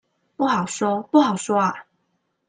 [0.35, 1.85] 不好說，不好說阿